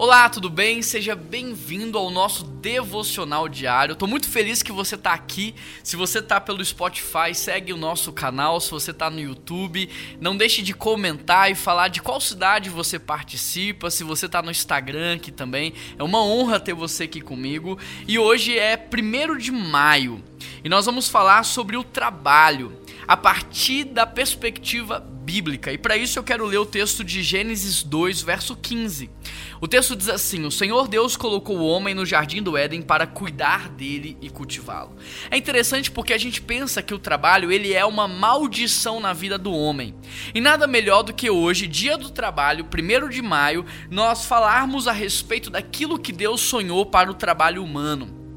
[0.00, 0.80] Olá, tudo bem?
[0.80, 3.94] Seja bem-vindo ao nosso devocional diário.
[3.94, 5.56] Estou muito feliz que você está aqui.
[5.82, 8.60] Se você está pelo Spotify, segue o nosso canal.
[8.60, 9.90] Se você está no YouTube,
[10.20, 13.90] não deixe de comentar e falar de qual cidade você participa.
[13.90, 17.76] Se você está no Instagram aqui também, é uma honra ter você aqui comigo.
[18.06, 20.22] E hoje é 1 de maio
[20.62, 22.72] e nós vamos falar sobre o trabalho
[23.08, 25.72] a partir da perspectiva bíblica.
[25.72, 29.10] E para isso eu quero ler o texto de Gênesis 2, verso 15.
[29.60, 33.06] O texto diz assim: O Senhor Deus colocou o homem no jardim do Éden para
[33.06, 34.94] cuidar dele e cultivá-lo.
[35.30, 39.38] É interessante porque a gente pensa que o trabalho ele é uma maldição na vida
[39.38, 39.94] do homem.
[40.34, 44.92] E nada melhor do que hoje, dia do trabalho, 1 de maio, nós falarmos a
[44.92, 48.27] respeito daquilo que Deus sonhou para o trabalho humano.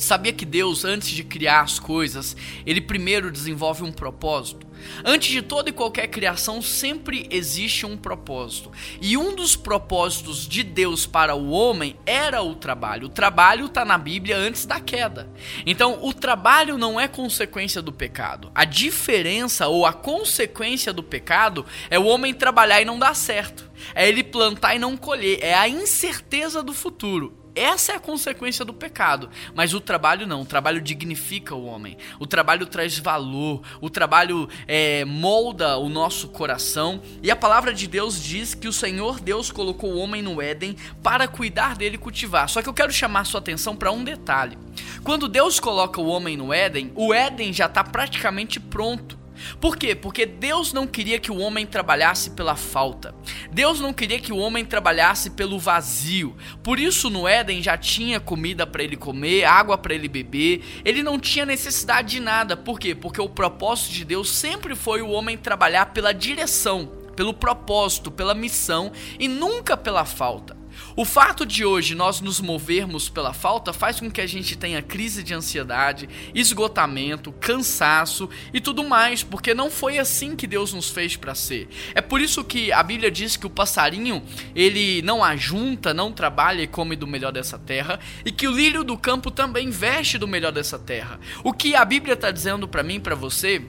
[0.00, 4.66] Sabia que Deus, antes de criar as coisas, ele primeiro desenvolve um propósito?
[5.04, 8.70] Antes de toda e qualquer criação, sempre existe um propósito.
[9.00, 13.06] E um dos propósitos de Deus para o homem era o trabalho.
[13.06, 15.28] O trabalho está na Bíblia antes da queda.
[15.66, 18.50] Então, o trabalho não é consequência do pecado.
[18.54, 23.68] A diferença ou a consequência do pecado é o homem trabalhar e não dar certo.
[23.94, 25.38] É ele plantar e não colher.
[25.42, 27.37] É a incerteza do futuro.
[27.58, 29.28] Essa é a consequência do pecado.
[29.54, 30.42] Mas o trabalho não.
[30.42, 31.96] O trabalho dignifica o homem.
[32.20, 33.62] O trabalho traz valor.
[33.80, 37.02] O trabalho é, molda o nosso coração.
[37.22, 40.76] E a palavra de Deus diz que o Senhor Deus colocou o homem no Éden
[41.02, 42.48] para cuidar dele e cultivar.
[42.48, 44.56] Só que eu quero chamar sua atenção para um detalhe.
[45.02, 49.17] Quando Deus coloca o homem no Éden, o Éden já está praticamente pronto.
[49.60, 49.94] Por quê?
[49.94, 53.14] Porque Deus não queria que o homem trabalhasse pela falta.
[53.50, 56.36] Deus não queria que o homem trabalhasse pelo vazio.
[56.62, 60.62] Por isso no Éden já tinha comida para ele comer, água para ele beber.
[60.84, 62.56] Ele não tinha necessidade de nada.
[62.56, 62.94] Por quê?
[62.94, 68.34] Porque o propósito de Deus sempre foi o homem trabalhar pela direção, pelo propósito, pela
[68.34, 70.57] missão e nunca pela falta.
[70.96, 74.82] O fato de hoje nós nos movermos pela falta faz com que a gente tenha
[74.82, 80.90] crise de ansiedade, esgotamento, cansaço e tudo mais, porque não foi assim que Deus nos
[80.90, 81.68] fez para ser.
[81.94, 84.22] É por isso que a Bíblia diz que o passarinho,
[84.54, 88.82] ele não ajunta, não trabalha e come do melhor dessa terra, e que o lírio
[88.82, 91.20] do campo também veste do melhor dessa terra.
[91.44, 93.62] O que a Bíblia está dizendo para mim, para você,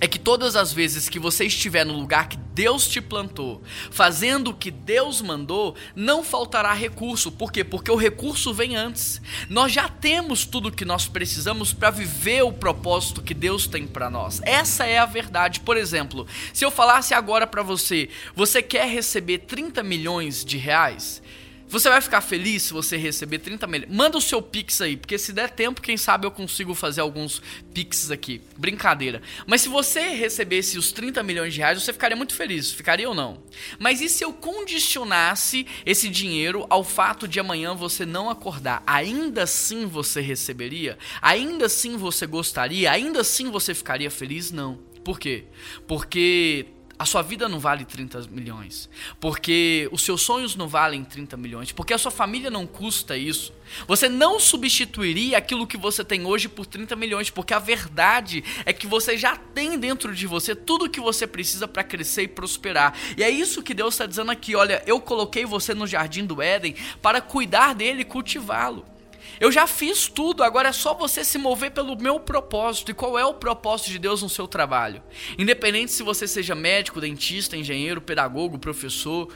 [0.00, 4.50] é que todas as vezes que você estiver no lugar que Deus te plantou, fazendo
[4.50, 7.30] o que Deus mandou, não faltará recurso.
[7.30, 7.62] Por quê?
[7.62, 9.20] Porque o recurso vem antes.
[9.48, 13.86] Nós já temos tudo o que nós precisamos para viver o propósito que Deus tem
[13.86, 14.40] para nós.
[14.44, 15.60] Essa é a verdade.
[15.60, 21.22] Por exemplo, se eu falasse agora para você, você quer receber 30 milhões de reais?
[21.68, 23.92] Você vai ficar feliz se você receber 30 milhões?
[23.92, 27.42] Manda o seu Pix aí, porque se der tempo, quem sabe eu consigo fazer alguns
[27.74, 28.40] Pix aqui.
[28.56, 29.20] Brincadeira.
[29.46, 32.70] Mas se você recebesse os 30 milhões de reais, você ficaria muito feliz.
[32.70, 33.42] Ficaria ou não?
[33.80, 38.82] Mas e se eu condicionasse esse dinheiro ao fato de amanhã você não acordar?
[38.86, 40.96] Ainda assim você receberia?
[41.20, 42.92] Ainda assim você gostaria?
[42.92, 44.52] Ainda assim você ficaria feliz?
[44.52, 44.78] Não.
[45.02, 45.44] Por quê?
[45.86, 46.66] Porque
[46.98, 48.88] a sua vida não vale 30 milhões.
[49.20, 51.72] Porque os seus sonhos não valem 30 milhões.
[51.72, 53.52] Porque a sua família não custa isso.
[53.86, 57.28] Você não substituiria aquilo que você tem hoje por 30 milhões.
[57.28, 61.26] Porque a verdade é que você já tem dentro de você tudo o que você
[61.26, 62.94] precisa para crescer e prosperar.
[63.16, 64.56] E é isso que Deus está dizendo aqui.
[64.56, 68.95] Olha, eu coloquei você no jardim do Éden para cuidar dele e cultivá-lo.
[69.40, 72.90] Eu já fiz tudo, agora é só você se mover pelo meu propósito.
[72.90, 75.02] E qual é o propósito de Deus no seu trabalho?
[75.38, 79.28] Independente se você seja médico, dentista, engenheiro, pedagogo, professor,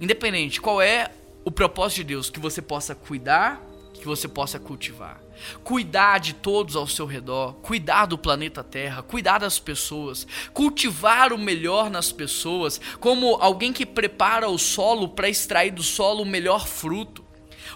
[0.00, 1.10] independente, qual é
[1.44, 2.30] o propósito de Deus?
[2.30, 3.62] Que você possa cuidar,
[3.94, 5.20] que você possa cultivar.
[5.62, 11.38] Cuidar de todos ao seu redor, cuidar do planeta Terra, cuidar das pessoas, cultivar o
[11.38, 16.66] melhor nas pessoas, como alguém que prepara o solo para extrair do solo o melhor
[16.66, 17.21] fruto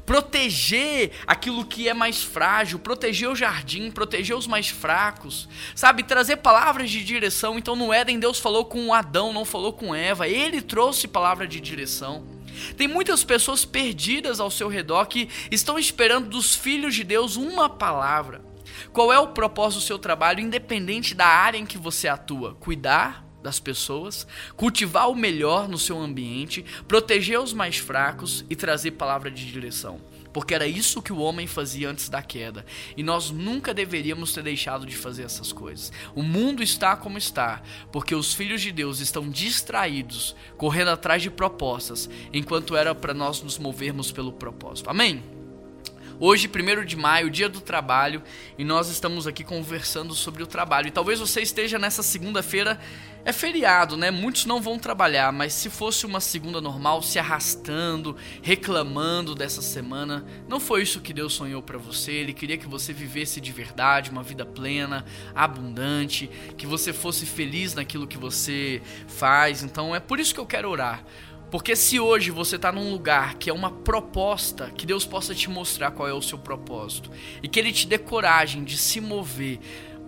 [0.04, 6.02] proteger aquilo que é mais frágil, proteger o jardim, proteger os mais fracos, sabe?
[6.02, 7.58] Trazer palavras de direção.
[7.58, 11.60] Então no Éden Deus falou com Adão, não falou com Eva, ele trouxe palavra de
[11.60, 12.24] direção.
[12.76, 17.68] Tem muitas pessoas perdidas ao seu redor que estão esperando dos filhos de Deus uma
[17.68, 18.40] palavra.
[18.92, 22.54] Qual é o propósito do seu trabalho, independente da área em que você atua?
[22.54, 24.26] Cuidar, das pessoas,
[24.56, 30.00] cultivar o melhor no seu ambiente, proteger os mais fracos e trazer palavra de direção.
[30.32, 32.66] Porque era isso que o homem fazia antes da queda.
[32.96, 35.90] E nós nunca deveríamos ter deixado de fazer essas coisas.
[36.14, 41.30] O mundo está como está, porque os filhos de Deus estão distraídos, correndo atrás de
[41.30, 44.90] propostas, enquanto era para nós nos movermos pelo propósito.
[44.90, 45.35] Amém?
[46.18, 48.22] Hoje, 1 de maio, dia do trabalho,
[48.56, 50.88] e nós estamos aqui conversando sobre o trabalho.
[50.88, 52.80] E talvez você esteja nessa segunda-feira,
[53.22, 54.10] é feriado, né?
[54.10, 60.24] Muitos não vão trabalhar, mas se fosse uma segunda normal, se arrastando, reclamando dessa semana,
[60.48, 62.12] não foi isso que Deus sonhou para você.
[62.12, 65.04] Ele queria que você vivesse de verdade, uma vida plena,
[65.34, 69.62] abundante, que você fosse feliz naquilo que você faz.
[69.62, 71.04] Então é por isso que eu quero orar
[71.50, 75.48] porque se hoje você está num lugar que é uma proposta, que Deus possa te
[75.48, 77.10] mostrar qual é o seu propósito
[77.42, 79.60] e que Ele te dê coragem de se mover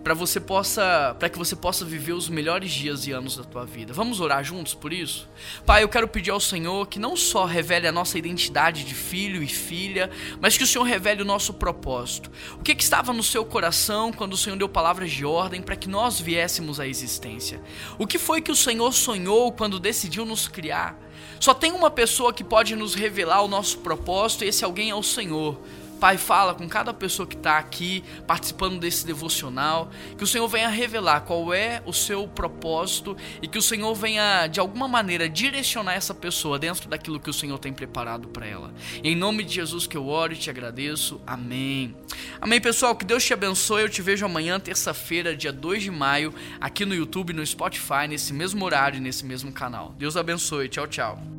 [0.03, 3.65] para você possa, para que você possa viver os melhores dias e anos da tua
[3.65, 3.93] vida.
[3.93, 5.29] Vamos orar juntos por isso?
[5.65, 9.43] Pai, eu quero pedir ao Senhor que não só revele a nossa identidade de filho
[9.43, 10.09] e filha,
[10.39, 12.31] mas que o Senhor revele o nosso propósito.
[12.53, 15.75] O que, que estava no seu coração quando o Senhor deu palavras de ordem para
[15.75, 17.61] que nós viéssemos à existência?
[17.97, 20.97] O que foi que o Senhor sonhou quando decidiu nos criar?
[21.39, 24.95] Só tem uma pessoa que pode nos revelar o nosso propósito, e esse alguém é
[24.95, 25.57] o Senhor.
[25.99, 30.69] Pai, fala com cada pessoa que está aqui participando desse devocional, que o Senhor venha
[30.69, 35.93] revelar qual é o seu propósito e que o Senhor venha, de alguma maneira, direcionar
[35.93, 38.73] essa pessoa dentro daquilo que o Senhor tem preparado para ela.
[39.03, 41.19] Em nome de Jesus que eu oro e te agradeço.
[41.27, 41.95] Amém.
[42.39, 42.95] Amém, pessoal.
[42.95, 43.81] Que Deus te abençoe.
[43.81, 48.33] Eu te vejo amanhã, terça-feira, dia 2 de maio, aqui no YouTube, no Spotify, nesse
[48.33, 49.93] mesmo horário, nesse mesmo canal.
[49.97, 50.69] Deus abençoe.
[50.69, 51.38] Tchau, tchau.